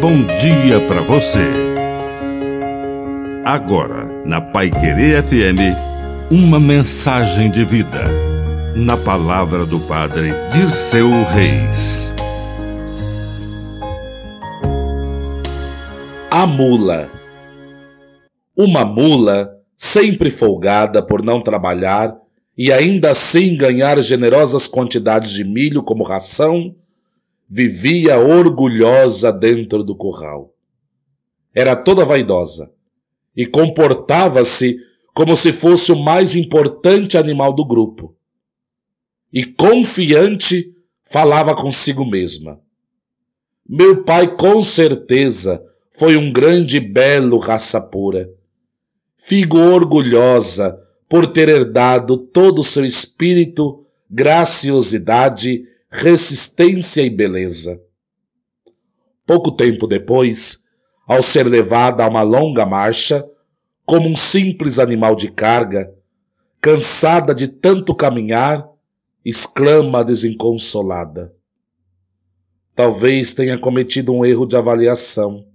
bom 0.00 0.24
dia 0.38 0.80
para 0.88 1.02
você. 1.02 1.44
Agora, 3.44 4.06
na 4.24 4.40
Pai 4.40 4.70
Querer 4.70 5.22
FM, 5.22 5.76
uma 6.30 6.58
mensagem 6.58 7.50
de 7.50 7.66
vida. 7.66 8.04
Na 8.74 8.96
palavra 8.96 9.66
do 9.66 9.78
Padre 9.80 10.30
Dirceu 10.54 11.10
Reis. 11.24 12.10
A 16.30 16.46
mula. 16.46 17.10
Uma 18.56 18.86
mula, 18.86 19.50
sempre 19.76 20.30
folgada 20.30 21.02
por 21.02 21.22
não 21.22 21.42
trabalhar 21.42 22.16
e 22.56 22.72
ainda 22.72 23.10
assim 23.10 23.54
ganhar 23.54 24.00
generosas 24.00 24.66
quantidades 24.66 25.30
de 25.32 25.44
milho 25.44 25.82
como 25.82 26.04
ração, 26.04 26.74
vivia 27.52 28.16
orgulhosa 28.16 29.32
dentro 29.32 29.82
do 29.82 29.96
curral. 29.96 30.54
Era 31.52 31.74
toda 31.74 32.04
vaidosa 32.04 32.72
e 33.36 33.44
comportava-se 33.44 34.78
como 35.12 35.36
se 35.36 35.52
fosse 35.52 35.90
o 35.90 36.00
mais 36.00 36.36
importante 36.36 37.18
animal 37.18 37.52
do 37.52 37.66
grupo. 37.66 38.14
E 39.32 39.44
confiante 39.44 40.72
falava 41.04 41.56
consigo 41.56 42.08
mesma. 42.08 42.60
Meu 43.68 44.04
pai 44.04 44.36
com 44.36 44.62
certeza 44.62 45.60
foi 45.90 46.16
um 46.16 46.32
grande 46.32 46.76
e 46.76 46.80
belo 46.80 47.38
raça 47.38 47.80
pura. 47.80 48.30
Figo 49.16 49.58
orgulhosa 49.58 50.80
por 51.08 51.26
ter 51.26 51.48
herdado 51.48 52.16
todo 52.16 52.60
o 52.60 52.64
seu 52.64 52.84
espírito, 52.84 53.84
graciosidade 54.08 55.64
resistência 55.90 57.02
e 57.02 57.10
beleza. 57.10 57.82
Pouco 59.26 59.50
tempo 59.50 59.86
depois, 59.86 60.64
ao 61.06 61.22
ser 61.22 61.46
levada 61.46 62.04
a 62.04 62.08
uma 62.08 62.22
longa 62.22 62.64
marcha, 62.64 63.28
como 63.84 64.08
um 64.08 64.14
simples 64.14 64.78
animal 64.78 65.16
de 65.16 65.30
carga, 65.32 65.92
cansada 66.60 67.34
de 67.34 67.48
tanto 67.48 67.94
caminhar, 67.94 68.68
exclama 69.24 70.04
desenconsolada. 70.04 71.34
Talvez 72.74 73.34
tenha 73.34 73.58
cometido 73.58 74.12
um 74.12 74.24
erro 74.24 74.46
de 74.46 74.56
avaliação. 74.56 75.46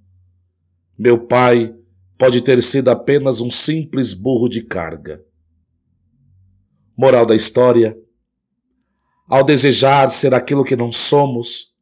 Meu 0.98 1.26
pai 1.26 1.74
pode 2.18 2.42
ter 2.42 2.62
sido 2.62 2.90
apenas 2.90 3.42
um 3.42 3.50
simples 3.50 4.14
burro 4.14 4.50
de 4.50 4.62
carga. 4.62 5.24
Moral 6.96 7.26
da 7.26 7.36
história: 7.36 7.98
ao 9.28 9.44
desejar 9.44 10.10
ser 10.10 10.34
aquilo 10.34 10.64
que 10.64 10.76
não 10.76 10.92
somos, 10.92 11.74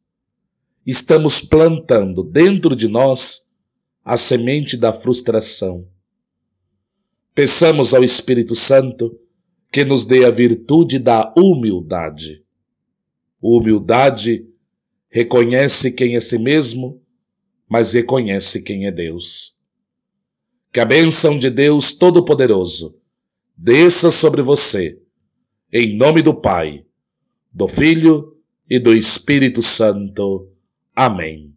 estamos 0.86 1.40
plantando 1.40 2.22
dentro 2.22 2.74
de 2.74 2.88
nós 2.88 3.46
a 4.04 4.16
semente 4.16 4.76
da 4.76 4.92
frustração. 4.92 5.86
Peçamos 7.34 7.92
ao 7.92 8.02
Espírito 8.02 8.54
Santo 8.54 9.18
que 9.70 9.84
nos 9.84 10.06
dê 10.06 10.24
a 10.24 10.30
virtude 10.30 10.98
da 10.98 11.32
humildade. 11.36 12.44
Humildade 13.42 14.46
reconhece 15.10 15.92
quem 15.92 16.16
é 16.16 16.20
si 16.20 16.38
mesmo, 16.38 17.02
mas 17.68 17.92
reconhece 17.92 18.62
quem 18.62 18.86
é 18.86 18.90
Deus. 18.90 19.56
Que 20.72 20.80
a 20.80 20.84
bênção 20.84 21.38
de 21.38 21.50
Deus 21.50 21.92
Todo-Poderoso 21.92 22.96
desça 23.56 24.10
sobre 24.10 24.42
você, 24.42 24.98
em 25.72 25.96
nome 25.96 26.22
do 26.22 26.34
Pai 26.34 26.83
do 27.54 27.68
Filho 27.68 28.36
e 28.68 28.80
do 28.80 28.92
Espírito 28.92 29.62
Santo. 29.62 30.48
Amém. 30.94 31.54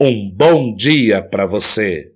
Um 0.00 0.30
bom 0.30 0.74
dia 0.74 1.22
para 1.22 1.44
você. 1.44 2.15